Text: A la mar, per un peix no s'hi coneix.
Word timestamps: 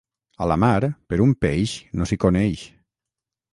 A 0.45 0.45
la 0.51 0.55
mar, 0.63 0.79
per 1.13 1.19
un 1.27 1.35
peix 1.45 1.75
no 2.01 2.09
s'hi 2.11 2.19
coneix. 2.27 2.67